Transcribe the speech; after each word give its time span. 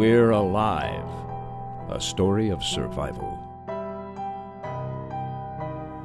We're 0.00 0.30
Alive, 0.30 1.04
a 1.90 2.00
story 2.00 2.48
of 2.48 2.64
survival. 2.64 3.36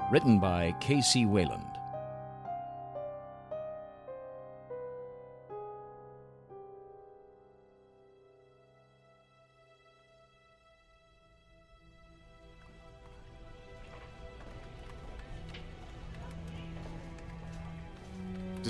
Written 0.09 0.39
by 0.39 0.73
K.C. 0.79 1.25
Wayland. 1.25 1.74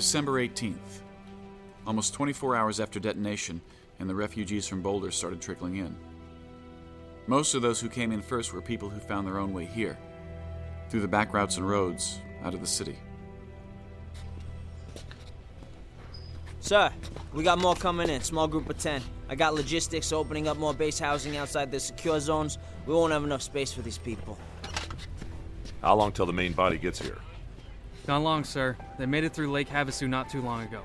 December 0.06 0.40
18th. 0.40 1.00
Almost 1.84 2.14
24 2.14 2.54
hours 2.54 2.78
after 2.78 3.00
detonation, 3.00 3.60
and 3.98 4.08
the 4.08 4.14
refugees 4.14 4.68
from 4.68 4.80
Boulder 4.80 5.10
started 5.10 5.40
trickling 5.40 5.78
in. 5.78 5.96
Most 7.26 7.54
of 7.56 7.62
those 7.62 7.80
who 7.80 7.88
came 7.88 8.12
in 8.12 8.22
first 8.22 8.52
were 8.52 8.62
people 8.62 8.88
who 8.88 9.00
found 9.00 9.26
their 9.26 9.38
own 9.38 9.52
way 9.52 9.64
here, 9.64 9.98
through 10.90 11.00
the 11.00 11.08
back 11.08 11.34
routes 11.34 11.56
and 11.56 11.68
roads, 11.68 12.20
out 12.44 12.54
of 12.54 12.60
the 12.60 12.68
city. 12.68 12.96
Sir, 16.60 16.92
we 17.34 17.42
got 17.42 17.58
more 17.58 17.74
coming 17.74 18.08
in, 18.08 18.20
small 18.20 18.46
group 18.46 18.70
of 18.70 18.78
10. 18.78 19.02
I 19.28 19.34
got 19.34 19.54
logistics 19.54 20.12
opening 20.12 20.46
up 20.46 20.56
more 20.56 20.72
base 20.72 21.00
housing 21.00 21.36
outside 21.36 21.72
the 21.72 21.80
secure 21.80 22.20
zones. 22.20 22.58
We 22.86 22.94
won't 22.94 23.12
have 23.12 23.24
enough 23.24 23.42
space 23.42 23.72
for 23.72 23.82
these 23.82 23.98
people. 23.98 24.38
How 25.82 25.96
long 25.96 26.12
till 26.12 26.26
the 26.26 26.32
main 26.32 26.52
body 26.52 26.78
gets 26.78 27.02
here? 27.02 27.18
Not 28.06 28.22
long, 28.22 28.44
sir. 28.44 28.76
They 28.98 29.06
made 29.06 29.24
it 29.24 29.32
through 29.32 29.50
Lake 29.50 29.68
Havasu 29.68 30.08
not 30.08 30.28
too 30.28 30.40
long 30.40 30.62
ago. 30.62 30.82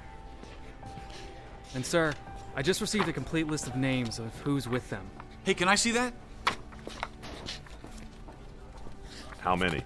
And, 1.76 1.86
sir, 1.86 2.14
I 2.56 2.62
just 2.62 2.82
received 2.82 3.08
a 3.08 3.14
complete 3.14 3.48
list 3.48 3.68
of 3.68 3.76
names 3.76 4.20
of 4.20 4.36
who's 4.42 4.68
with 4.68 4.90
them. 4.90 5.06
Hey, 5.44 5.54
can 5.54 5.68
I 5.68 5.76
see 5.76 5.92
that? 5.92 6.14
How 9.40 9.56
many? 9.56 9.84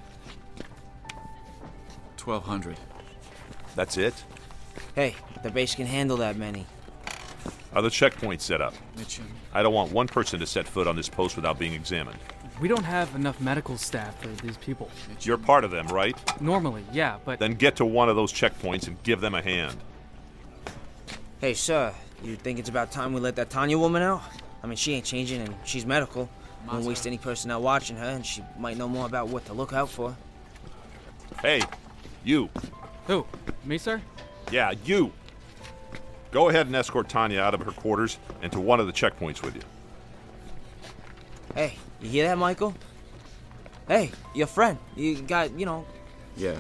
1,200. 2.24 2.78
That's 3.76 3.98
it? 3.98 4.14
Hey, 4.96 5.16
the 5.44 5.52
base 5.52 5.76
can 5.76 5.86
handle 5.86 6.18
that 6.18 6.38
many. 6.38 6.66
Are 7.74 7.82
the 7.82 7.90
checkpoints 7.90 8.42
set 8.42 8.62
up? 8.62 8.74
Mitchum. 8.98 9.26
I 9.54 9.62
don't 9.62 9.74
want 9.74 9.92
one 9.92 10.08
person 10.08 10.40
to 10.40 10.46
set 10.46 10.68
foot 10.68 10.88
on 10.88 10.96
this 10.96 11.10
post 11.10 11.36
without 11.36 11.60
being 11.60 11.74
examined. 11.74 12.18
We 12.60 12.68
don't 12.68 12.84
have 12.84 13.14
enough 13.16 13.42
medical 13.42 13.78
staff 13.78 14.22
for 14.22 14.30
these 14.30 14.58
people. 14.58 14.90
You're 15.22 15.38
part 15.38 15.64
of 15.64 15.72
them, 15.72 15.88
right? 15.88 16.16
Normally, 16.42 16.86
yeah, 16.94 17.18
but. 17.26 17.40
Then 17.40 17.54
get 17.56 17.76
to 17.78 17.86
one 17.86 18.08
of 18.10 18.16
those 18.16 18.32
checkpoints 18.32 18.88
and 18.88 19.02
give 19.04 19.20
them 19.20 19.36
a 19.36 19.42
hand. 19.42 19.76
Hey, 21.42 21.54
sir, 21.54 21.94
you 22.24 22.36
think 22.36 22.60
it's 22.60 22.70
about 22.70 22.92
time 22.92 23.14
we 23.14 23.20
let 23.20 23.36
that 23.36 23.50
Tanya 23.50 23.78
woman 23.78 24.02
out? 24.02 24.22
I 24.64 24.68
mean, 24.68 24.78
she 24.78 24.94
ain't 24.94 25.06
changing 25.06 25.42
and 25.42 25.54
she's 25.66 25.86
medical. 25.86 26.30
Won't 26.72 26.86
waste 26.86 27.06
any 27.06 27.18
personnel 27.18 27.62
watching 27.62 27.96
her, 27.98 28.10
and 28.10 28.26
she 28.26 28.42
might 28.58 28.78
know 28.78 28.88
more 28.88 29.06
about 29.06 29.28
what 29.28 29.46
to 29.46 29.54
look 29.54 29.72
out 29.72 29.90
for. 29.90 30.16
Hey, 31.42 31.62
you. 32.24 32.50
Who? 33.06 33.26
Me, 33.64 33.78
sir? 33.78 34.02
Yeah, 34.52 34.74
you. 34.84 35.12
Go 36.32 36.50
ahead 36.50 36.66
and 36.66 36.76
escort 36.76 37.08
Tanya 37.08 37.42
out 37.42 37.54
of 37.54 37.62
her 37.62 37.72
quarters 37.72 38.18
and 38.42 38.52
to 38.52 38.60
one 38.60 38.80
of 38.80 38.88
the 38.88 38.94
checkpoints 38.94 39.44
with 39.44 39.56
you. 39.56 39.62
Hey, 41.54 41.78
you 42.06 42.12
hear 42.12 42.28
that, 42.28 42.38
Michael? 42.38 42.76
Hey, 43.88 44.12
your 44.34 44.48
friend. 44.48 44.78
You 44.96 45.22
got, 45.22 45.58
you 45.60 45.66
know. 45.66 45.86
Yeah. 46.38 46.58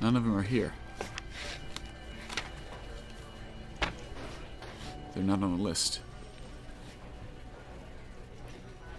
None 0.00 0.16
of 0.16 0.24
them 0.24 0.36
are 0.36 0.42
here. 0.42 0.72
They're 5.14 5.22
not 5.22 5.42
on 5.42 5.56
the 5.56 5.62
list. 5.62 6.00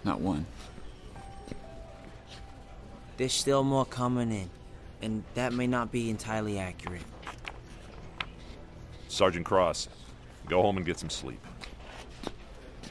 Not 0.02 0.20
one. 0.20 0.46
There's 3.18 3.32
still 3.32 3.62
more 3.62 3.84
coming 3.84 4.30
in, 4.30 4.50
and 5.02 5.24
that 5.34 5.52
may 5.52 5.66
not 5.66 5.92
be 5.92 6.10
entirely 6.10 6.58
accurate. 6.58 7.02
Sergeant 9.08 9.44
Cross, 9.46 9.88
go 10.48 10.62
home 10.62 10.76
and 10.76 10.86
get 10.86 10.98
some 10.98 11.10
sleep. 11.10 11.40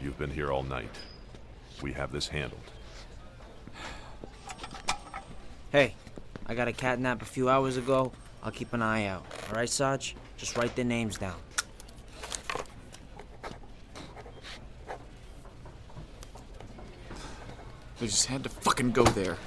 You've 0.02 0.18
been 0.18 0.32
here 0.32 0.52
all 0.52 0.64
night. 0.64 0.90
We 1.82 1.94
have 1.94 2.12
this 2.12 2.28
handled. 2.28 2.62
Hey, 5.72 5.96
I 6.46 6.54
got 6.56 6.68
a 6.68 6.74
cat 6.74 7.00
nap 7.00 7.22
a 7.22 7.26
few 7.26 7.50
hours 7.50 7.78
ago. 7.78 8.12
I'll 8.44 8.52
keep 8.52 8.74
an 8.74 8.82
eye 8.82 9.06
out. 9.06 9.26
All 9.50 9.56
right, 9.56 9.70
Sarge? 9.70 10.16
Just 10.38 10.58
write 10.58 10.76
their 10.76 10.86
names 10.86 11.18
down. 11.18 11.36
They 18.00 18.08
just 18.08 18.28
had 18.28 18.44
to 18.44 18.50
fucking 18.50 18.92
go 18.92 19.04
there. 19.04 19.38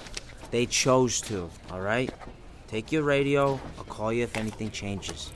They 0.50 0.66
chose 0.66 1.20
to, 1.22 1.50
all 1.70 1.80
right? 1.80 2.10
Take 2.66 2.90
your 2.90 3.02
radio. 3.02 3.60
I'll 3.76 3.84
call 3.84 4.12
you 4.12 4.24
if 4.24 4.36
anything 4.36 4.70
changes. 4.70 5.30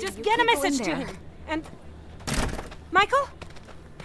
Just 0.00 0.22
get 0.22 0.40
a 0.40 0.44
message 0.44 0.78
to 0.84 0.94
him. 0.94 1.16
And. 1.48 1.64
Michael? 2.90 3.28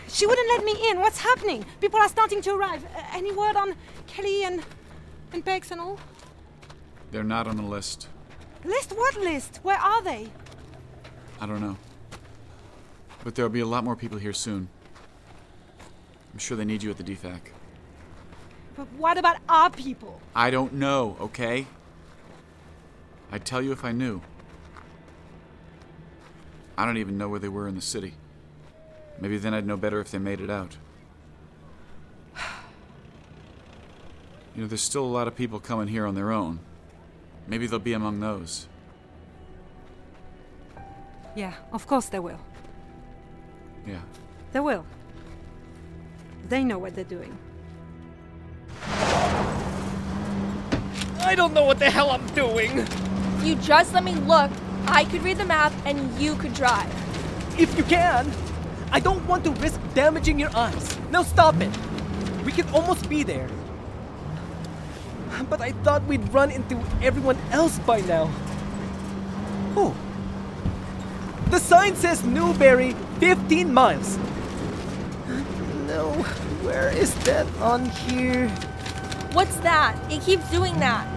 She 0.07 0.25
wouldn't 0.25 0.47
let 0.49 0.63
me 0.63 0.89
in. 0.89 0.99
What's 0.99 1.19
happening? 1.19 1.65
People 1.79 1.99
are 1.99 2.09
starting 2.09 2.41
to 2.41 2.55
arrive. 2.55 2.83
Uh, 2.83 3.03
any 3.13 3.31
word 3.31 3.55
on 3.55 3.75
Kelly 4.07 4.43
and. 4.43 4.63
and 5.33 5.45
Pegs 5.45 5.71
and 5.71 5.79
all? 5.79 5.99
They're 7.11 7.23
not 7.23 7.47
on 7.47 7.55
the 7.57 7.63
list. 7.63 8.07
List? 8.63 8.91
What 8.91 9.15
list? 9.17 9.59
Where 9.63 9.77
are 9.77 10.01
they? 10.03 10.29
I 11.39 11.45
don't 11.45 11.61
know. 11.61 11.77
But 13.23 13.35
there'll 13.35 13.49
be 13.49 13.61
a 13.61 13.65
lot 13.65 13.83
more 13.83 13.95
people 13.95 14.17
here 14.17 14.33
soon. 14.33 14.69
I'm 16.33 16.39
sure 16.39 16.57
they 16.57 16.65
need 16.65 16.83
you 16.83 16.89
at 16.89 16.97
the 16.97 17.03
DFAC. 17.03 17.39
But 18.75 18.87
what 18.97 19.17
about 19.17 19.37
our 19.49 19.69
people? 19.69 20.21
I 20.35 20.49
don't 20.49 20.73
know, 20.73 21.17
okay? 21.19 21.67
I'd 23.31 23.45
tell 23.45 23.61
you 23.61 23.71
if 23.71 23.83
I 23.83 23.91
knew. 23.91 24.21
I 26.79 26.85
don't 26.85 26.95
even 26.95 27.17
know 27.17 27.27
where 27.27 27.41
they 27.41 27.49
were 27.49 27.67
in 27.67 27.75
the 27.75 27.81
city. 27.81 28.13
Maybe 29.19 29.37
then 29.37 29.53
I'd 29.53 29.67
know 29.67 29.75
better 29.75 29.99
if 29.99 30.11
they 30.11 30.17
made 30.17 30.39
it 30.39 30.49
out. 30.49 30.77
You 34.55 34.61
know, 34.63 34.67
there's 34.67 34.81
still 34.81 35.03
a 35.03 35.13
lot 35.19 35.27
of 35.27 35.35
people 35.35 35.59
coming 35.59 35.87
here 35.87 36.05
on 36.05 36.15
their 36.15 36.31
own. 36.31 36.59
Maybe 37.47 37.67
they'll 37.67 37.79
be 37.79 37.93
among 37.93 38.21
those. 38.21 38.67
Yeah, 41.35 41.53
of 41.71 41.85
course 41.85 42.07
they 42.07 42.19
will. 42.19 42.39
Yeah. 43.85 44.01
They 44.53 44.59
will. 44.61 44.85
They 46.47 46.63
know 46.63 46.79
what 46.79 46.95
they're 46.95 47.03
doing. 47.03 47.37
I 51.21 51.35
don't 51.35 51.53
know 51.53 51.65
what 51.65 51.79
the 51.79 51.89
hell 51.89 52.09
I'm 52.09 52.25
doing. 52.27 52.87
You 53.43 53.55
just 53.55 53.93
let 53.93 54.03
me 54.03 54.15
look, 54.15 54.51
I 54.87 55.05
could 55.05 55.23
read 55.23 55.37
the 55.37 55.45
map 55.45 55.73
and 55.85 56.11
you 56.19 56.35
could 56.35 56.53
drive. 56.53 56.89
If 57.59 57.77
you 57.77 57.83
can. 57.83 58.31
I 58.91 58.99
don't 58.99 59.25
want 59.27 59.43
to 59.43 59.51
risk 59.51 59.79
damaging 59.93 60.39
your 60.39 60.55
eyes. 60.55 60.97
Now 61.11 61.23
stop 61.23 61.61
it. 61.61 61.71
We 62.43 62.51
can 62.51 62.67
almost 62.69 63.07
be 63.07 63.23
there. 63.23 63.49
But 65.49 65.61
I 65.61 65.71
thought 65.83 66.03
we'd 66.05 66.33
run 66.33 66.51
into 66.51 66.79
everyone 67.01 67.37
else 67.51 67.79
by 67.79 68.01
now. 68.01 68.29
Oh. 69.75 69.95
The 71.49 71.59
sign 71.59 71.95
says 71.95 72.23
Newberry, 72.23 72.95
15 73.19 73.73
miles. 73.73 74.17
No, 75.87 76.11
where 76.61 76.89
is 76.89 77.13
that 77.25 77.47
on 77.61 77.85
here? 77.85 78.49
What's 79.33 79.55
that? 79.57 79.97
It 80.11 80.21
keeps 80.21 80.49
doing 80.51 80.77
that. 80.79 81.07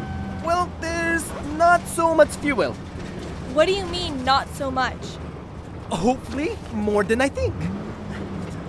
Well, 0.45 0.71
there's 0.81 1.29
not 1.59 1.87
so 1.87 2.15
much 2.15 2.31
fuel. 2.37 2.75
What 3.55 3.67
do 3.67 3.75
you 3.75 3.85
mean, 3.87 4.25
not 4.25 4.49
so 4.55 4.71
much? 4.71 4.97
Hopefully, 5.91 6.57
more 6.73 7.05
than 7.05 7.21
I 7.21 7.29
think. 7.29 7.55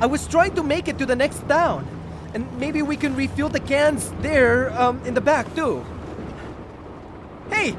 I 0.01 0.06
was 0.06 0.27
trying 0.27 0.56
to 0.56 0.63
make 0.63 0.89
it 0.89 0.97
to 0.97 1.06
the 1.06 1.15
next 1.15 1.47
town, 1.47 1.88
and 2.33 2.45
maybe 2.59 2.81
we 2.81 2.97
can 2.97 3.15
refill 3.15 3.47
the 3.47 3.62
cans 3.62 4.12
there, 4.19 4.74
um, 4.77 5.00
in 5.06 5.13
the 5.13 5.21
back 5.21 5.47
too. 5.56 5.85
Hey, 7.50 7.77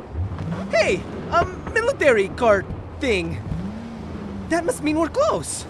hey, 0.71 1.03
um, 1.31 1.61
military 1.75 2.29
cart 2.29 2.65
thing. 3.01 3.37
That 4.49 4.65
must 4.65 4.83
mean 4.83 4.99
we're 4.99 5.09
close. 5.09 5.67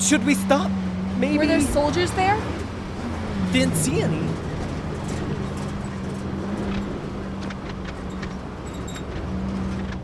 Should 0.00 0.24
we 0.24 0.34
stop? 0.34 0.70
Maybe. 1.18 1.38
Were 1.38 1.46
there 1.46 1.60
soldiers 1.60 2.10
there? 2.12 2.40
Didn't 3.52 3.76
see 3.76 4.00
any. 4.00 4.35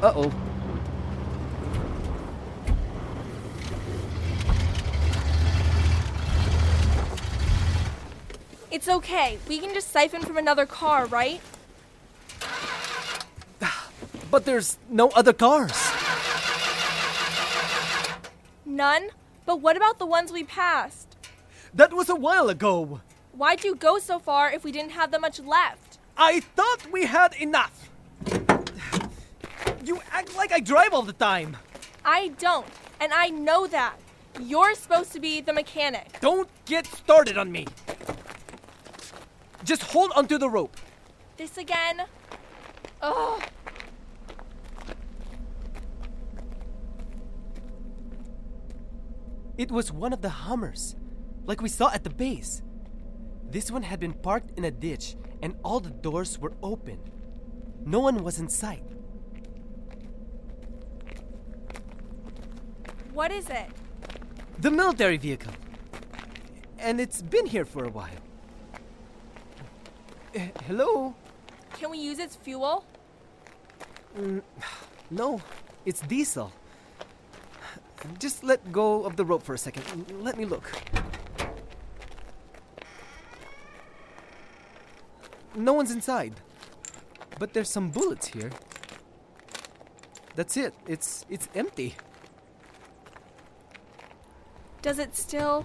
Uh 0.02 0.12
oh. 0.16 0.32
It's 8.72 8.88
okay. 8.88 9.38
We 9.46 9.58
can 9.58 9.72
just 9.72 9.92
siphon 9.92 10.22
from 10.22 10.36
another 10.38 10.66
car, 10.66 11.06
right? 11.06 11.40
But 14.32 14.44
there's 14.44 14.78
no 14.90 15.10
other 15.10 15.32
cars. 15.32 15.78
None? 18.64 19.10
But 19.46 19.60
what 19.60 19.76
about 19.76 20.00
the 20.00 20.06
ones 20.06 20.32
we 20.32 20.42
passed? 20.42 21.16
That 21.72 21.92
was 21.92 22.08
a 22.08 22.16
while 22.16 22.48
ago. 22.48 23.02
Why'd 23.32 23.62
you 23.62 23.76
go 23.76 23.98
so 23.98 24.18
far 24.18 24.50
if 24.50 24.64
we 24.64 24.72
didn't 24.72 24.92
have 24.92 25.12
that 25.12 25.20
much 25.20 25.38
left? 25.38 25.98
I 26.16 26.40
thought 26.40 26.90
we 26.90 27.04
had 27.04 27.34
enough. 27.34 27.91
You 29.84 30.00
act 30.12 30.36
like 30.36 30.52
I 30.52 30.60
drive 30.60 30.92
all 30.92 31.02
the 31.02 31.12
time. 31.12 31.56
I 32.04 32.28
don't, 32.38 32.66
and 33.00 33.12
I 33.12 33.28
know 33.28 33.66
that. 33.66 33.96
You're 34.40 34.74
supposed 34.74 35.12
to 35.12 35.20
be 35.20 35.40
the 35.40 35.52
mechanic. 35.52 36.20
Don't 36.20 36.48
get 36.66 36.86
started 36.86 37.36
on 37.36 37.50
me. 37.50 37.66
Just 39.64 39.82
hold 39.82 40.12
onto 40.14 40.38
the 40.38 40.48
rope. 40.48 40.76
This 41.36 41.58
again? 41.58 42.02
Ugh. 43.02 43.42
It 49.58 49.70
was 49.70 49.92
one 49.92 50.12
of 50.12 50.22
the 50.22 50.30
Hummers, 50.30 50.96
like 51.44 51.60
we 51.60 51.68
saw 51.68 51.92
at 51.92 52.04
the 52.04 52.10
base. 52.10 52.62
This 53.50 53.70
one 53.70 53.82
had 53.82 54.00
been 54.00 54.14
parked 54.14 54.56
in 54.56 54.64
a 54.64 54.70
ditch, 54.70 55.16
and 55.42 55.56
all 55.62 55.78
the 55.78 55.90
doors 55.90 56.38
were 56.38 56.54
open. 56.62 56.98
No 57.84 58.00
one 58.00 58.24
was 58.24 58.38
in 58.38 58.48
sight. 58.48 58.84
What 63.22 63.30
is 63.30 63.48
it? 63.50 63.68
The 64.58 64.72
military 64.72 65.16
vehicle. 65.16 65.52
And 66.80 67.00
it's 67.00 67.22
been 67.22 67.46
here 67.46 67.64
for 67.64 67.84
a 67.84 67.88
while. 67.88 68.22
Uh, 70.34 70.40
hello? 70.66 71.14
Can 71.74 71.92
we 71.92 71.98
use 71.98 72.18
its 72.18 72.34
fuel? 72.34 72.84
Mm, 74.18 74.42
no, 75.12 75.40
it's 75.86 76.00
diesel. 76.00 76.52
Just 78.18 78.42
let 78.42 78.72
go 78.72 79.04
of 79.04 79.14
the 79.14 79.24
rope 79.24 79.44
for 79.44 79.54
a 79.54 79.58
second. 79.58 79.84
Let 80.20 80.36
me 80.36 80.44
look. 80.44 80.68
No 85.54 85.74
one's 85.74 85.92
inside. 85.92 86.34
But 87.38 87.52
there's 87.54 87.70
some 87.70 87.90
bullets 87.90 88.26
here. 88.26 88.50
That's 90.34 90.56
it. 90.56 90.74
It's 90.88 91.24
it's 91.30 91.48
empty. 91.54 91.94
Does 94.82 94.98
it 94.98 95.16
still? 95.16 95.64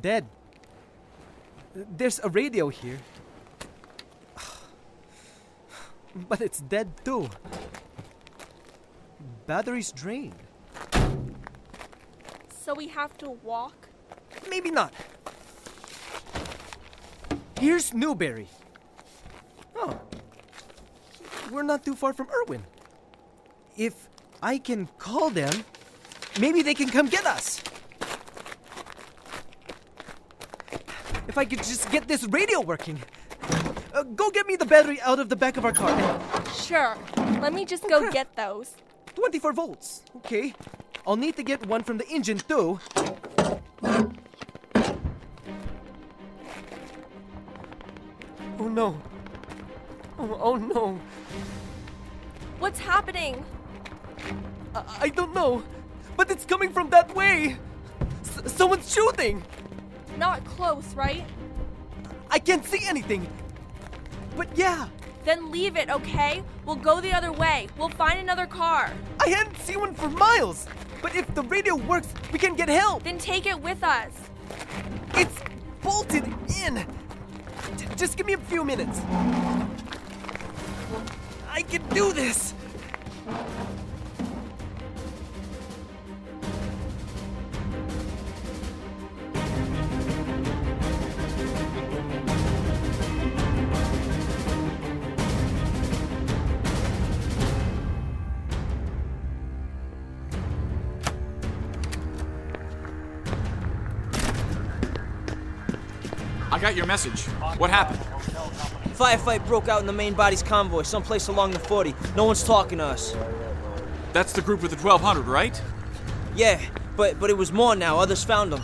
Dead. 0.00 0.24
There's 1.74 2.20
a 2.22 2.28
radio 2.28 2.68
here. 2.68 2.98
But 6.28 6.40
it's 6.40 6.60
dead 6.60 6.88
too. 7.04 7.28
Battery's 9.46 9.90
drained. 9.90 10.38
So 12.48 12.74
we 12.74 12.86
have 12.88 13.18
to 13.18 13.30
walk? 13.42 13.88
Maybe 14.48 14.70
not. 14.70 14.94
Here's 17.58 17.92
Newberry. 17.92 18.46
Oh. 19.74 19.98
We're 21.50 21.64
not 21.64 21.84
too 21.84 21.96
far 21.96 22.12
from 22.12 22.28
Irwin. 22.30 22.62
If 23.76 24.08
I 24.42 24.58
can 24.58 24.88
call 24.98 25.30
them, 25.30 25.52
maybe 26.38 26.62
they 26.62 26.74
can 26.74 26.88
come 26.88 27.06
get 27.06 27.26
us. 27.26 27.60
If 31.30 31.38
I 31.38 31.44
could 31.44 31.58
just 31.58 31.88
get 31.92 32.08
this 32.08 32.24
radio 32.24 32.60
working. 32.60 32.98
Uh, 33.94 34.02
go 34.02 34.30
get 34.30 34.48
me 34.48 34.56
the 34.56 34.64
battery 34.64 35.00
out 35.00 35.20
of 35.20 35.28
the 35.28 35.36
back 35.36 35.56
of 35.56 35.64
our 35.64 35.70
car. 35.72 35.94
Sure. 36.52 36.98
Let 37.40 37.52
me 37.52 37.64
just 37.64 37.88
go 37.88 38.10
get 38.10 38.34
those. 38.34 38.74
24 39.14 39.52
volts. 39.52 40.02
Okay. 40.16 40.52
I'll 41.06 41.14
need 41.14 41.36
to 41.36 41.44
get 41.44 41.64
one 41.66 41.84
from 41.84 41.98
the 41.98 42.08
engine 42.08 42.38
too. 42.38 42.80
Oh 48.58 48.68
no. 48.68 49.00
Oh, 50.18 50.38
oh 50.42 50.56
no. 50.56 50.98
What's 52.58 52.80
happening? 52.80 53.44
I, 54.74 54.82
I 55.02 55.08
don't 55.10 55.32
know. 55.32 55.62
But 56.16 56.28
it's 56.32 56.44
coming 56.44 56.72
from 56.72 56.90
that 56.90 57.14
way. 57.14 57.56
S- 58.24 58.52
someone's 58.52 58.92
shooting. 58.92 59.44
Not 60.16 60.44
close, 60.44 60.94
right? 60.94 61.24
I 62.30 62.38
can't 62.38 62.64
see 62.64 62.80
anything. 62.86 63.26
But 64.36 64.48
yeah, 64.56 64.88
Then 65.24 65.50
leave 65.50 65.76
it, 65.76 65.90
okay? 65.90 66.42
We'll 66.64 66.76
go 66.76 67.00
the 67.00 67.12
other 67.12 67.30
way. 67.32 67.68
We'll 67.76 67.90
find 67.90 68.18
another 68.20 68.46
car. 68.46 68.90
I 69.20 69.28
hadn't 69.28 69.58
seen 69.58 69.80
one 69.80 69.94
for 69.94 70.08
miles. 70.08 70.66
But 71.02 71.14
if 71.14 71.34
the 71.34 71.42
radio 71.42 71.76
works, 71.76 72.08
we 72.32 72.38
can 72.38 72.54
get 72.56 72.68
help. 72.68 73.02
Then 73.02 73.18
take 73.18 73.46
it 73.46 73.60
with 73.60 73.82
us. 73.84 74.12
It's 75.14 75.38
bolted 75.82 76.24
in. 76.64 76.86
J- 77.76 77.86
just 77.96 78.16
give 78.16 78.26
me 78.26 78.32
a 78.34 78.38
few 78.38 78.64
minutes. 78.64 79.00
I 81.50 81.62
can 81.62 81.82
do 81.90 82.12
this. 82.14 82.54
Got 106.60 106.76
your 106.76 106.86
message. 106.86 107.22
What 107.58 107.70
happened? 107.70 108.00
Firefight 108.94 109.46
broke 109.46 109.68
out 109.68 109.80
in 109.80 109.86
the 109.86 109.92
main 109.92 110.12
body's 110.12 110.42
convoy, 110.42 110.82
someplace 110.82 111.28
along 111.28 111.52
the 111.52 111.58
40. 111.58 111.94
No 112.16 112.24
one's 112.24 112.44
talking 112.44 112.78
to 112.78 112.84
us. 112.84 113.16
That's 114.12 114.32
the 114.32 114.42
group 114.42 114.60
with 114.60 114.70
the 114.70 114.76
1200, 114.76 115.26
right? 115.26 115.60
Yeah, 116.36 116.60
but 116.96 117.18
but 117.18 117.30
it 117.30 117.36
was 117.36 117.50
more 117.50 117.74
now. 117.74 117.98
Others 117.98 118.24
found 118.24 118.52
them. 118.52 118.60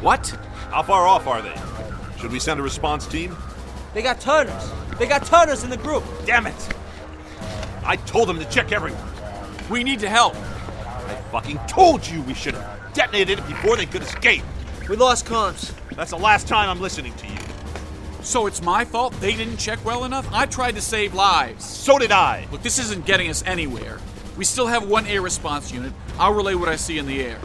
What? 0.00 0.28
How 0.70 0.82
far 0.82 1.06
off 1.06 1.26
are 1.26 1.42
they? 1.42 1.54
Should 2.20 2.30
we 2.30 2.38
send 2.38 2.60
a 2.60 2.62
response 2.62 3.06
team? 3.06 3.36
They 3.94 4.02
got 4.02 4.20
Turners. 4.20 4.70
They 4.98 5.06
got 5.06 5.26
Turners 5.26 5.64
in 5.64 5.70
the 5.70 5.76
group. 5.76 6.04
Damn 6.24 6.46
it! 6.46 6.68
I 7.84 7.96
told 7.96 8.28
them 8.28 8.38
to 8.38 8.44
check 8.46 8.72
everyone. 8.72 9.02
We 9.68 9.82
need 9.82 10.00
to 10.00 10.08
help. 10.08 10.34
I 10.36 11.20
fucking 11.32 11.58
told 11.66 12.06
you 12.06 12.22
we 12.22 12.34
should 12.34 12.54
have 12.54 12.94
detonated 12.94 13.38
it 13.40 13.46
before 13.46 13.76
they 13.76 13.86
could 13.86 14.02
escape. 14.02 14.42
We 14.88 14.96
lost 14.96 15.26
comms. 15.26 15.72
That's 15.96 16.10
the 16.10 16.18
last 16.18 16.48
time 16.48 16.68
I'm 16.68 16.80
listening 16.80 17.14
to 17.14 17.26
you. 17.26 17.38
So 18.22 18.46
it's 18.46 18.62
my 18.62 18.84
fault 18.84 19.12
they 19.20 19.36
didn't 19.36 19.58
check 19.58 19.84
well 19.84 20.04
enough? 20.04 20.26
I 20.32 20.46
tried 20.46 20.74
to 20.76 20.80
save 20.80 21.14
lives. 21.14 21.64
So 21.64 21.98
did 21.98 22.10
I. 22.10 22.46
Look, 22.50 22.62
this 22.62 22.78
isn't 22.78 23.04
getting 23.04 23.28
us 23.28 23.42
anywhere. 23.44 23.98
We 24.36 24.44
still 24.44 24.66
have 24.66 24.88
one 24.88 25.06
air 25.06 25.22
response 25.22 25.70
unit. 25.72 25.92
I'll 26.18 26.32
relay 26.32 26.54
what 26.54 26.68
I 26.68 26.76
see 26.76 26.98
in 26.98 27.06
the 27.06 27.22
air. 27.22 27.38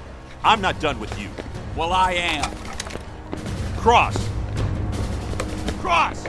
I'm 0.43 0.61
not 0.61 0.79
done 0.79 0.99
with 0.99 1.19
you. 1.19 1.29
Well, 1.75 1.91
I 1.91 2.13
am. 2.13 2.49
Cross! 3.77 4.29
Cross! 5.79 6.28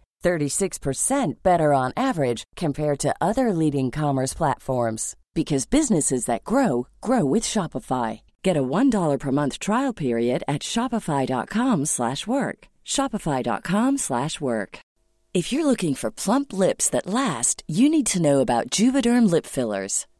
36% 0.21 1.33
better 1.43 1.73
on 1.73 1.93
average 1.95 2.43
compared 2.55 2.99
to 2.99 3.15
other 3.19 3.53
leading 3.53 3.91
commerce 3.91 4.33
platforms 4.33 5.15
because 5.33 5.65
businesses 5.65 6.25
that 6.25 6.43
grow 6.43 6.87
grow 7.01 7.23
with 7.25 7.43
Shopify. 7.43 8.21
Get 8.43 8.57
a 8.57 8.63
$1 8.63 9.17
per 9.19 9.31
month 9.31 9.59
trial 9.59 9.93
period 9.93 10.43
at 10.47 10.61
shopify.com/work. 10.61 12.59
shopify.com/work. 12.85 14.79
If 15.33 15.53
you're 15.53 15.65
looking 15.65 15.95
for 15.95 16.11
plump 16.11 16.51
lips 16.51 16.89
that 16.89 17.07
last, 17.07 17.63
you 17.65 17.89
need 17.89 18.07
to 18.07 18.21
know 18.21 18.41
about 18.41 18.69
Juvederm 18.69 19.31
lip 19.31 19.45
fillers. 19.45 20.05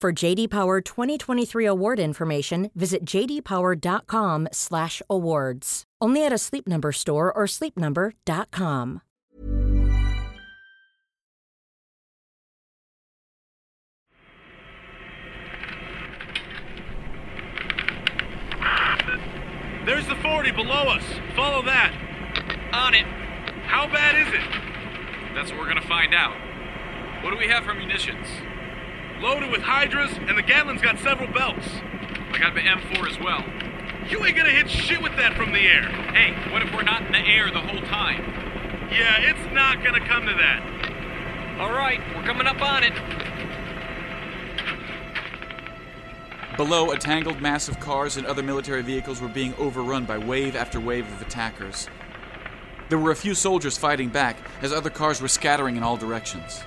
For 0.00 0.12
JD 0.12 0.48
Power 0.50 0.80
2023 0.80 1.64
award 1.64 1.98
information, 1.98 2.70
visit 2.76 3.04
jdpower.com/awards. 3.04 5.84
Only 6.00 6.24
at 6.24 6.32
a 6.32 6.38
Sleep 6.38 6.68
Number 6.68 6.92
store 6.92 7.32
or 7.32 7.46
sleepnumber.com. 7.46 9.02
There's 19.84 20.06
the 20.06 20.14
40 20.22 20.52
below 20.52 20.84
us. 20.94 21.02
Follow 21.34 21.62
that. 21.62 21.92
On 22.72 22.94
it. 22.94 23.04
How 23.66 23.88
bad 23.88 24.14
is 24.14 24.28
it? 24.32 24.46
That's 25.34 25.50
what 25.50 25.58
we're 25.58 25.66
gonna 25.66 25.82
find 25.88 26.14
out. 26.14 26.36
What 27.24 27.32
do 27.32 27.36
we 27.36 27.48
have 27.48 27.64
for 27.64 27.74
munitions? 27.74 28.28
Loaded 29.20 29.50
with 29.50 29.62
hydras, 29.62 30.12
and 30.28 30.38
the 30.38 30.42
Gatling's 30.42 30.80
got 30.80 30.98
several 31.00 31.32
belts. 31.32 31.66
I 32.32 32.38
got 32.38 32.54
the 32.54 32.60
M4 32.60 33.10
as 33.10 33.18
well. 33.18 33.42
You 34.08 34.24
ain't 34.24 34.36
gonna 34.36 34.50
hit 34.50 34.70
shit 34.70 35.02
with 35.02 35.16
that 35.16 35.34
from 35.36 35.52
the 35.52 35.58
air. 35.58 35.82
Hey, 35.82 36.52
what 36.52 36.62
if 36.62 36.72
we're 36.72 36.82
not 36.82 37.02
in 37.02 37.12
the 37.12 37.18
air 37.18 37.50
the 37.50 37.60
whole 37.60 37.82
time? 37.82 38.22
Yeah, 38.92 39.18
it's 39.18 39.52
not 39.52 39.82
gonna 39.82 40.06
come 40.06 40.24
to 40.24 40.34
that. 40.34 41.60
All 41.60 41.72
right, 41.72 42.00
we're 42.14 42.22
coming 42.22 42.46
up 42.46 42.62
on 42.62 42.84
it. 42.84 42.92
Below, 46.56 46.92
a 46.92 46.96
tangled 46.96 47.40
mass 47.40 47.68
of 47.68 47.80
cars 47.80 48.16
and 48.16 48.26
other 48.26 48.42
military 48.42 48.82
vehicles 48.82 49.20
were 49.20 49.28
being 49.28 49.52
overrun 49.54 50.04
by 50.04 50.18
wave 50.18 50.54
after 50.54 50.78
wave 50.78 51.06
of 51.12 51.20
attackers. 51.20 51.88
There 52.88 52.98
were 52.98 53.10
a 53.10 53.16
few 53.16 53.34
soldiers 53.34 53.76
fighting 53.76 54.10
back 54.10 54.36
as 54.62 54.72
other 54.72 54.90
cars 54.90 55.20
were 55.20 55.28
scattering 55.28 55.76
in 55.76 55.82
all 55.82 55.96
directions. 55.96 56.62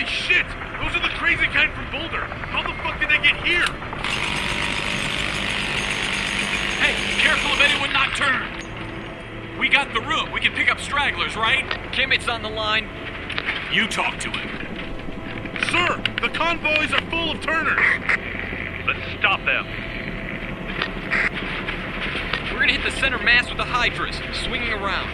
Holy 0.00 0.12
shit! 0.12 0.46
Those 0.80 0.96
are 0.96 1.02
the 1.02 1.12
crazy 1.16 1.44
kind 1.44 1.70
from 1.74 1.84
Boulder. 1.90 2.24
How 2.24 2.62
the 2.62 2.72
fuck 2.82 2.98
did 3.00 3.10
they 3.10 3.18
get 3.18 3.36
here? 3.44 3.66
Hey, 6.80 6.96
careful 7.20 7.52
of 7.52 7.60
anyone 7.60 7.92
not 7.92 8.16
turned. 8.16 9.58
We 9.58 9.68
got 9.68 9.92
the 9.92 10.00
room. 10.00 10.32
We 10.32 10.40
can 10.40 10.54
pick 10.54 10.70
up 10.70 10.80
stragglers, 10.80 11.36
right? 11.36 11.68
Kimmett's 11.92 12.30
on 12.30 12.40
the 12.40 12.48
line. 12.48 12.88
You 13.70 13.86
talk 13.88 14.18
to 14.20 14.30
him. 14.30 14.48
Sir, 15.68 16.02
the 16.22 16.30
convoys 16.30 16.94
are 16.94 17.04
full 17.10 17.32
of 17.32 17.42
turners. 17.42 17.84
Let's 18.86 19.18
stop 19.18 19.44
them. 19.44 19.66
We're 22.50 22.60
gonna 22.60 22.72
hit 22.72 22.90
the 22.90 22.98
center 22.98 23.18
mass 23.18 23.50
with 23.50 23.58
the 23.58 23.64
hydras, 23.64 24.16
swinging 24.44 24.72
around. 24.72 25.10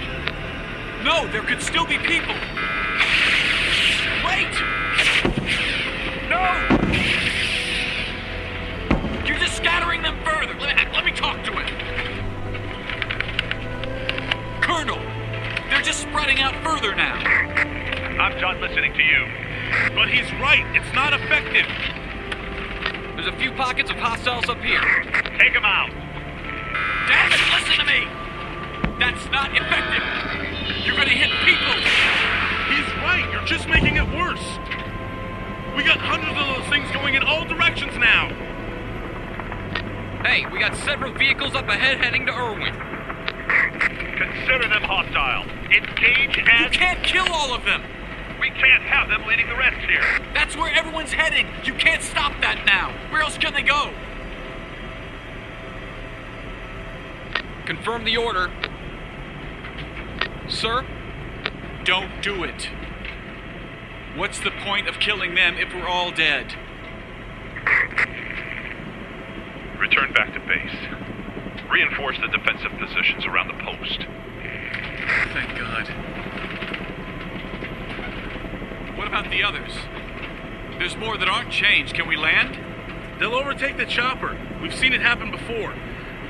No, 1.03 1.27
there 1.33 1.43
could 1.43 1.61
still 1.61 1.87
be 1.87 1.99
people. 1.99 2.37
No! 6.29 6.43
You're 9.27 9.39
just 9.39 9.57
scattering 9.57 10.03
them 10.03 10.17
further. 10.25 10.55
Let 10.59 10.77
me, 10.77 10.93
let 10.93 11.05
me 11.05 11.13
talk 11.13 11.45
to 11.45 11.53
him. 11.53 11.67
Colonel, 14.61 14.99
they're 15.71 15.83
just 15.83 16.01
spreading 16.01 16.41
out 16.41 16.55
further 16.65 16.95
now. 16.95 17.17
I'm 18.19 18.39
done 18.41 18.61
listening 18.61 18.93
to 18.95 19.03
you. 19.03 19.27
But 19.95 20.09
he's 20.09 20.31
right. 20.41 20.65
It's 20.75 20.95
not 20.95 21.13
effective. 21.13 21.67
There's 23.17 23.27
a 23.29 23.37
few 23.39 23.53
pockets 23.53 23.91
of 23.91 23.97
hostiles 23.97 24.49
up 24.49 24.59
here. 24.59 24.81
Take 25.39 25.55
them 25.55 25.65
out. 25.65 25.91
Damn 27.09 27.33
it, 27.33 27.41
listen 27.55 27.77
to 27.79 27.85
me! 27.85 28.07
That's 28.99 29.25
not 29.31 29.51
effective. 29.55 30.03
You're 30.85 30.97
gonna 30.97 31.11
hit 31.11 31.31
people. 31.45 31.75
He's 32.69 32.89
right. 33.03 33.29
You're 33.33 33.45
just 33.45 33.69
making 33.69 33.97
it 33.97 34.07
worse. 34.17 34.43
We 35.77 35.85
got 35.85 35.99
hundreds 35.99 36.41
of 36.41 36.57
those 36.57 36.67
things 36.71 36.91
going 36.91 37.15
in 37.15 37.23
all 37.23 37.45
directions 37.45 37.95
now. 37.99 38.29
Hey, 40.25 40.47
we 40.51 40.59
got 40.59 40.75
several 40.75 41.13
vehicles 41.13 41.55
up 41.55 41.69
ahead 41.69 41.99
heading 41.99 42.25
to 42.25 42.33
Irwin. 42.33 42.73
Consider 44.17 44.69
them 44.71 44.83
hostile. 44.83 45.45
Engage 45.71 46.39
as. 46.39 46.73
You 46.73 46.79
can't 46.79 47.05
kill 47.05 47.27
all 47.31 47.55
of 47.55 47.67
them. 47.67 47.83
We 48.41 48.49
can't 48.49 48.83
have 48.85 49.11
them 49.11 49.27
leading 49.27 49.49
the 49.49 49.57
rest 49.57 49.77
here. 49.87 50.03
That's 50.33 50.57
where 50.57 50.73
everyone's 50.73 51.13
heading. 51.13 51.47
You 51.65 51.75
can't 51.75 52.03
stop 52.03 52.33
that 52.41 52.65
now. 52.65 52.95
Where 53.11 53.21
else 53.21 53.37
can 53.37 53.53
they 53.53 53.63
go? 53.63 53.93
Confirm 57.67 58.05
the 58.05 58.17
order. 58.17 58.51
Sir? 60.49 60.87
Don't 61.85 62.23
do 62.23 62.45
it. 62.45 62.71
What's 64.17 64.41
the 64.41 64.51
point 64.51 64.89
of 64.89 64.99
killing 64.99 65.35
them 65.35 65.59
if 65.59 65.75
we're 65.75 65.87
all 65.87 66.11
dead? 66.11 66.55
Return 69.79 70.15
back 70.15 70.33
to 70.33 70.41
base. 70.41 70.75
Reinforce 71.71 72.17
the 72.19 72.29
defensive 72.29 72.73
positions 72.79 73.27
around 73.27 73.49
the 73.49 73.63
post. 73.63 74.07
Thank 75.35 75.59
God. 75.59 75.89
What 78.97 79.07
about 79.07 79.29
the 79.29 79.43
others? 79.43 79.73
There's 80.79 80.97
more 80.97 81.19
that 81.19 81.29
aren't 81.29 81.51
changed. 81.51 81.95
Can 81.95 82.09
we 82.09 82.17
land? 82.17 82.59
They'll 83.21 83.35
overtake 83.35 83.77
the 83.77 83.85
chopper. 83.85 84.39
We've 84.63 84.75
seen 84.75 84.95
it 84.95 85.03
happen 85.03 85.31
before. 85.31 85.75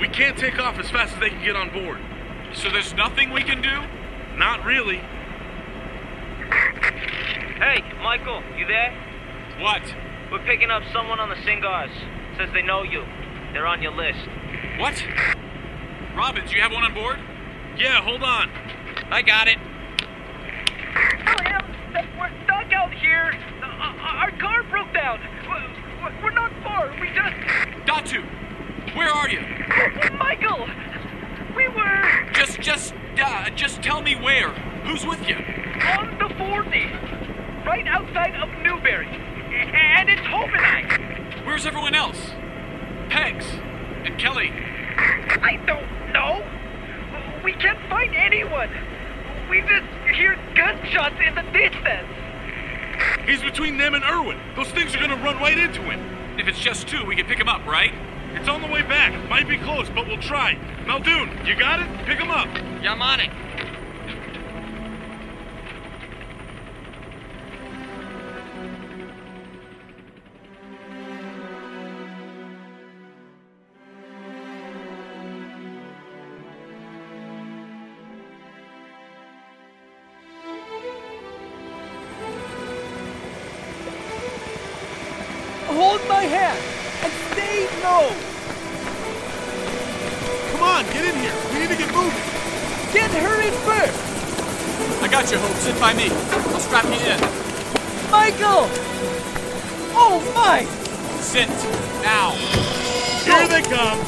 We 0.01 0.09
can't 0.09 0.37
take 0.37 0.59
off 0.59 0.77
as 0.81 0.91
fast 0.91 1.15
as 1.15 1.21
they 1.21 1.31
can 1.31 1.45
get 1.45 1.55
on 1.55 1.71
board. 1.71 2.01
So 2.53 2.69
there's 2.69 2.95
nothing 2.95 3.31
we 3.31 3.45
can 3.45 3.63
do? 3.63 3.83
Not 4.37 4.65
really. 4.65 5.03
Hey, 7.59 7.83
Michael, 8.03 8.43
you 8.59 8.67
there? 8.67 8.93
What? 9.61 9.83
We're 10.31 10.45
picking 10.45 10.71
up 10.71 10.83
someone 10.93 11.19
on 11.21 11.29
the 11.31 11.37
SINCGARS. 11.37 11.91
Says 12.37 12.51
they 12.53 12.63
know 12.63 12.83
you. 12.83 13.03
They're 13.53 13.67
on 13.67 13.81
your 13.83 13.93
list. 13.93 14.19
What? 14.79 15.03
Robbins, 16.15 16.53
you 16.53 16.61
have 16.61 16.73
one 16.73 16.83
on 16.85 16.93
board? 16.95 17.19
Yeah, 17.79 18.03
hold 18.03 18.23
on. 18.23 18.51
I 19.11 19.23
got 19.23 19.49
it. 19.49 19.57
We're 22.19 22.31
stuck 22.45 22.73
out 22.73 22.93
here. 22.93 23.33
Uh, 23.63 23.67
our 23.67 24.31
car 24.33 24.63
broke 24.65 24.93
down. 24.93 25.21
We're- 25.49 26.23
We're 26.23 26.31
not 26.31 26.53
far. 26.63 26.91
We 27.01 27.09
just. 27.09 27.35
Datu, 27.87 28.23
where 28.95 29.09
are 29.09 29.29
you? 29.29 29.41
Michael! 30.19 30.69
We 31.57 31.69
were 31.69 32.29
Just, 32.33 32.61
just, 32.61 32.95
uh, 33.21 33.51
just 33.51 33.83
tell 33.83 34.03
me 34.03 34.15
where. 34.15 34.51
Who's 34.85 35.05
with 35.07 35.27
you? 35.29 35.37
on 35.37 36.17
the 36.19 36.35
40, 36.37 36.93
right 37.67 37.87
outside 37.89 38.35
of 38.37 38.49
Newberry. 38.63 39.09
And 39.09 40.09
it's 40.09 40.25
Hope. 40.27 40.51
Where's 41.45 41.67
everyone 41.67 41.95
else? 41.95 42.31
Pegs 43.09 43.47
and 44.05 44.17
Kelly. 44.19 44.51
I 44.53 45.61
don't 45.67 46.13
know. 46.13 46.45
We 47.43 47.53
can't 47.53 47.79
find 47.91 48.15
anyone. 48.15 48.71
We 49.51 49.61
just 49.63 50.17
hear 50.17 50.39
gunshots 50.55 51.17
in 51.27 51.35
the 51.35 51.43
distance. 51.53 52.09
He's 53.27 53.43
between 53.43 53.77
them 53.77 53.95
and 53.95 54.05
Irwin. 54.05 54.39
Those 54.55 54.71
things 54.71 54.95
are 54.95 54.99
gonna 54.99 55.17
run 55.17 55.37
right 55.37 55.59
into 55.59 55.83
him. 55.83 56.01
If 56.39 56.49
it's 56.49 56.59
just 56.59 56.89
two, 56.89 57.05
we 57.05 57.17
can 57.17 57.27
pick 57.27 57.39
him 57.39 57.49
up, 57.49 57.65
right? 57.67 57.93
It's 58.35 58.49
on 58.49 58.63
the 58.63 58.69
way 58.69 58.83
back. 58.83 59.29
Might 59.29 59.49
be 59.49 59.59
close, 59.59 59.89
but 59.89 60.07
we'll 60.07 60.21
try. 60.21 60.59
Muldoon, 60.87 61.31
you 61.45 61.57
got 61.57 61.81
it? 61.81 61.89
Pick 62.07 62.19
him 62.19 62.31
up. 62.31 62.49
Yeah, 62.83 62.93
I'm 62.93 63.03
on 63.03 63.21
it. 63.21 63.31
I 95.07 95.09
got 95.09 95.31
you, 95.31 95.39
Hope. 95.39 95.57
Sit 95.59 95.79
by 95.79 95.95
me. 95.95 96.09
I'll 96.11 96.59
strap 96.59 96.85
you 96.87 96.99
in. 96.99 97.21
Michael! 98.11 98.67
Oh 99.95 100.21
my! 100.35 100.65
Sit. 101.21 101.47
Now. 102.03 102.33
Here 103.23 103.47
they 103.47 103.63
come. 103.63 103.99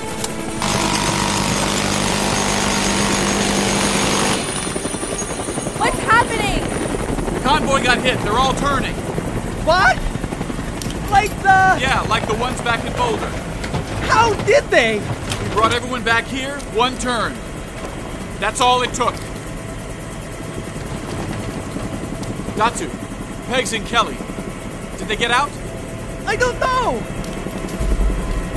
What's 5.78 5.98
happening? 6.00 6.64
The 7.32 7.40
convoy 7.44 7.84
got 7.84 7.98
hit. 7.98 8.18
They're 8.24 8.32
all 8.32 8.54
turning. 8.54 8.96
What? 9.64 9.96
Like 11.12 11.30
the. 11.42 11.78
Yeah, 11.80 12.04
like 12.08 12.26
the 12.26 12.34
ones 12.34 12.61
back 12.62 12.84
in 12.84 12.92
Boulder. 12.94 13.28
How 14.08 14.34
did 14.46 14.64
they? 14.64 14.98
We 14.98 15.54
brought 15.54 15.72
everyone 15.72 16.02
back 16.02 16.24
here, 16.24 16.58
one 16.74 16.98
turn. 16.98 17.37
That's 18.40 18.61
all 18.61 18.82
it 18.82 18.92
took. 18.94 19.14
Datu, 22.59 22.90
Pegs 23.47 23.73
and 23.73 23.87
Kelly. 23.87 24.16
Did 24.99 25.07
they 25.07 25.14
get 25.14 25.31
out? 25.31 25.49
I 26.27 26.35
don't 26.35 26.59
know. 26.59 27.01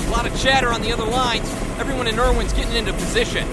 A 0.07 0.09
lot 0.09 0.25
of 0.25 0.35
chatter 0.41 0.69
on 0.69 0.81
the 0.81 0.91
other 0.91 1.05
lines. 1.05 1.47
Everyone 1.77 2.07
in 2.07 2.19
Irwin's 2.19 2.51
getting 2.51 2.75
into 2.75 2.93
position. 2.93 3.47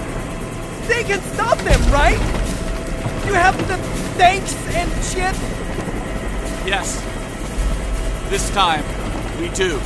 They 0.87 1.05
can 1.05 1.21
stop 1.35 1.59
them, 1.59 1.79
right? 1.93 2.19
You 3.27 3.35
have 3.35 3.59
the 3.69 3.77
tanks 4.17 4.55
and 4.69 4.91
shit. 5.05 5.37
Yes. 6.67 6.97
This 8.31 8.49
time, 8.55 8.83
we 9.39 9.51
do. 9.51 9.79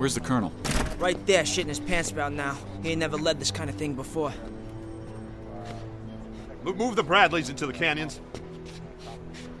Where's 0.00 0.14
the 0.14 0.20
colonel? 0.20 0.50
Right 0.98 1.26
there, 1.26 1.42
shitting 1.42 1.66
his 1.66 1.78
pants 1.78 2.10
about 2.10 2.32
now. 2.32 2.56
He 2.82 2.88
ain't 2.88 3.00
never 3.00 3.18
led 3.18 3.38
this 3.38 3.50
kind 3.50 3.68
of 3.68 3.76
thing 3.76 3.92
before. 3.92 4.32
Move 6.64 6.96
the 6.96 7.02
Bradleys 7.02 7.50
into 7.50 7.66
the 7.66 7.72
canyons. 7.74 8.18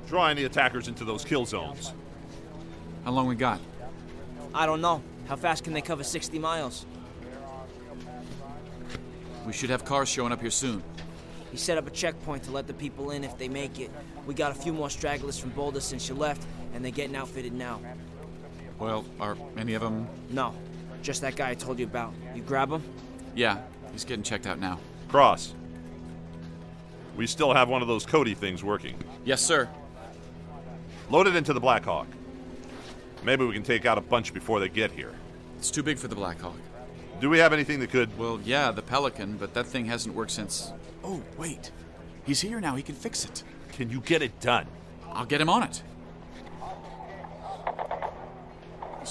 Draw 0.08 0.28
any 0.28 0.44
attackers 0.44 0.88
into 0.88 1.04
those 1.04 1.26
kill 1.26 1.44
zones. 1.44 1.92
How 3.04 3.10
long 3.10 3.26
we 3.26 3.34
got? 3.34 3.60
I 4.54 4.64
don't 4.64 4.80
know. 4.80 5.02
How 5.28 5.36
fast 5.36 5.62
can 5.62 5.74
they 5.74 5.82
cover 5.82 6.02
60 6.02 6.38
miles? 6.38 6.86
We 9.44 9.52
should 9.52 9.68
have 9.68 9.84
cars 9.84 10.08
showing 10.08 10.32
up 10.32 10.40
here 10.40 10.50
soon. 10.50 10.82
He 11.50 11.58
set 11.58 11.76
up 11.76 11.86
a 11.86 11.90
checkpoint 11.90 12.44
to 12.44 12.50
let 12.50 12.66
the 12.66 12.72
people 12.72 13.10
in 13.10 13.24
if 13.24 13.36
they 13.36 13.48
make 13.50 13.78
it. 13.78 13.90
We 14.26 14.32
got 14.32 14.52
a 14.52 14.54
few 14.54 14.72
more 14.72 14.88
stragglers 14.88 15.38
from 15.38 15.50
Boulder 15.50 15.80
since 15.80 16.08
you 16.08 16.14
left, 16.14 16.46
and 16.72 16.82
they're 16.82 16.92
getting 16.92 17.14
outfitted 17.14 17.52
now. 17.52 17.82
Well, 18.80 19.04
are 19.20 19.36
any 19.58 19.74
of 19.74 19.82
them? 19.82 20.08
No, 20.30 20.54
just 21.02 21.20
that 21.20 21.36
guy 21.36 21.50
I 21.50 21.54
told 21.54 21.78
you 21.78 21.84
about. 21.84 22.14
You 22.34 22.42
grab 22.42 22.70
him? 22.72 22.82
Yeah, 23.34 23.58
he's 23.92 24.04
getting 24.04 24.22
checked 24.22 24.46
out 24.46 24.58
now. 24.58 24.80
Cross. 25.08 25.54
We 27.16 27.26
still 27.26 27.52
have 27.52 27.68
one 27.68 27.82
of 27.82 27.88
those 27.88 28.06
Cody 28.06 28.34
things 28.34 28.64
working. 28.64 28.96
Yes, 29.24 29.42
sir. 29.42 29.68
Load 31.10 31.26
it 31.26 31.36
into 31.36 31.52
the 31.52 31.60
Blackhawk. 31.60 32.06
Maybe 33.22 33.44
we 33.44 33.52
can 33.52 33.62
take 33.62 33.84
out 33.84 33.98
a 33.98 34.00
bunch 34.00 34.32
before 34.32 34.60
they 34.60 34.68
get 34.68 34.90
here. 34.90 35.12
It's 35.58 35.70
too 35.70 35.82
big 35.82 35.98
for 35.98 36.08
the 36.08 36.14
Blackhawk. 36.14 36.56
Do 37.20 37.28
we 37.28 37.38
have 37.38 37.52
anything 37.52 37.80
that 37.80 37.90
could. 37.90 38.16
Well, 38.18 38.40
yeah, 38.44 38.70
the 38.70 38.80
Pelican, 38.80 39.36
but 39.36 39.52
that 39.52 39.66
thing 39.66 39.84
hasn't 39.84 40.14
worked 40.14 40.30
since. 40.30 40.72
Oh, 41.04 41.20
wait. 41.36 41.70
He's 42.24 42.40
here 42.40 42.60
now. 42.60 42.76
He 42.76 42.82
can 42.82 42.94
fix 42.94 43.26
it. 43.26 43.42
Can 43.72 43.90
you 43.90 44.00
get 44.00 44.22
it 44.22 44.40
done? 44.40 44.66
I'll 45.12 45.26
get 45.26 45.40
him 45.40 45.50
on 45.50 45.64
it. 45.64 45.82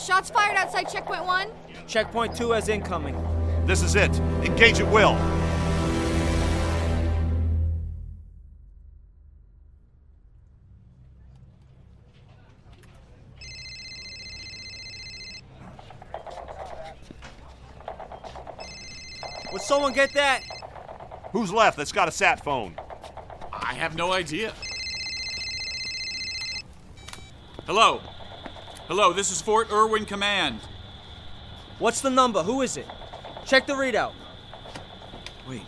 Shots 0.06 0.30
fired 0.32 0.56
outside 0.56 0.84
checkpoint 0.90 1.26
one. 1.26 1.50
Checkpoint 1.88 2.36
two 2.36 2.54
as 2.54 2.70
incoming. 2.70 3.16
This 3.66 3.84
is 3.84 3.96
it. 3.96 4.18
Engage 4.44 4.80
at 4.80 4.92
will. 4.92 5.14
Would 19.52 19.62
someone 19.62 19.94
get 19.94 20.14
that? 20.14 20.44
Who's 21.32 21.52
left 21.52 21.78
that's 21.78 21.92
got 21.92 22.08
a 22.08 22.12
sat 22.12 22.44
phone? 22.44 22.76
I 23.52 23.74
have 23.74 23.96
no 23.96 24.14
idea. 24.14 24.54
Hello. 27.66 28.02
Hello, 28.90 29.14
this 29.14 29.32
is 29.32 29.40
Fort 29.40 29.72
Irwin 29.72 30.04
Command. 30.04 30.62
What's 31.78 32.02
the 32.02 32.10
number? 32.10 32.42
Who 32.42 32.64
is 32.64 32.76
it? 32.76 32.88
Check 33.46 33.68
the 33.68 33.74
readout. 33.74 34.14
Wait. 35.48 35.62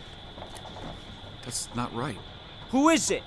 That's 1.44 1.68
not 1.76 1.94
right. 1.94 2.18
Who 2.70 2.88
is 2.88 3.12
it? 3.12 3.22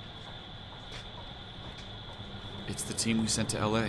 It's 2.68 2.82
the 2.82 2.92
team 2.92 3.22
we 3.22 3.26
sent 3.26 3.48
to 3.48 3.66
LA. 3.66 3.86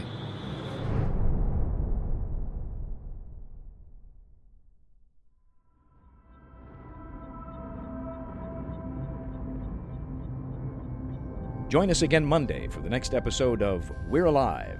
Join 11.67 11.91
us 11.91 12.01
again 12.01 12.25
Monday 12.25 12.69
for 12.69 12.79
the 12.79 12.89
next 12.89 13.13
episode 13.13 13.61
of 13.61 13.91
We're 14.07 14.23
Alive. 14.23 14.79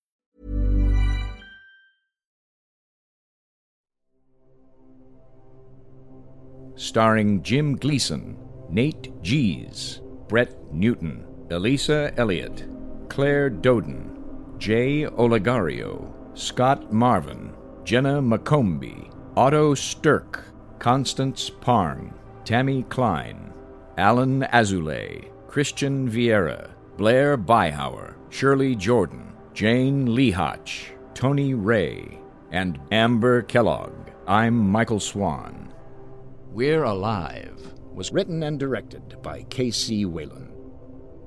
Starring 6.81 7.43
Jim 7.43 7.75
Gleason, 7.75 8.35
Nate 8.67 9.13
Gies, 9.21 10.01
Brett 10.27 10.73
Newton, 10.73 11.23
Elisa 11.51 12.11
Elliott, 12.17 12.65
Claire 13.07 13.51
Doden, 13.51 14.17
Jay 14.57 15.05
Olegario, 15.05 16.11
Scott 16.33 16.91
Marvin, 16.91 17.53
Jenna 17.83 18.19
McCombie, 18.19 19.13
Otto 19.37 19.75
Stirk, 19.75 20.43
Constance 20.79 21.51
Parng, 21.51 22.13
Tammy 22.45 22.81
Klein, 22.89 23.53
Alan 23.99 24.41
Azule, 24.51 25.29
Christian 25.47 26.09
Vieira, 26.09 26.71
Blair 26.97 27.37
Byhauer, 27.37 28.15
Shirley 28.29 28.75
Jordan, 28.75 29.31
Jane 29.53 30.07
Lehotch, 30.07 30.93
Tony 31.13 31.53
Ray, 31.53 32.17
and 32.51 32.79
Amber 32.91 33.43
Kellogg. 33.43 33.93
I'm 34.27 34.57
Michael 34.57 34.99
Swan. 34.99 35.70
We're 36.51 36.83
Alive 36.83 37.73
was 37.93 38.11
written 38.11 38.43
and 38.43 38.59
directed 38.59 39.21
by 39.21 39.43
K.C. 39.43 40.05
Wayland. 40.05 40.51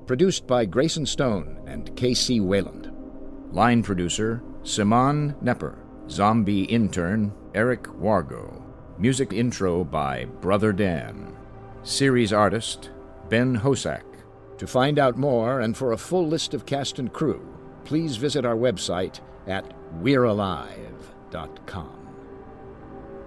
Produced 0.05 0.45
by 0.45 0.65
Grayson 0.65 1.07
Stone 1.07 1.63
and 1.65 1.95
K.C. 1.95 2.41
Wayland. 2.41 2.91
Line 3.51 3.81
producer 3.81 4.43
Simon 4.61 5.33
Nepper. 5.43 5.79
Zombie 6.11 6.65
intern 6.65 7.33
Eric 7.55 7.85
Wargo. 7.85 8.61
Music 8.99 9.33
intro 9.33 9.83
by 9.83 10.25
Brother 10.25 10.71
Dan. 10.71 11.35
Series 11.81 12.31
artist 12.31 12.91
Ben 13.27 13.57
Hosak. 13.57 14.03
To 14.59 14.67
find 14.67 14.99
out 14.99 15.17
more 15.17 15.61
and 15.61 15.75
for 15.75 15.93
a 15.93 15.97
full 15.97 16.27
list 16.27 16.53
of 16.53 16.67
cast 16.67 16.99
and 16.99 17.11
crew, 17.11 17.43
please 17.83 18.17
visit 18.17 18.45
our 18.45 18.55
website 18.55 19.21
at 19.47 19.73
we'realive.com. 20.03 22.04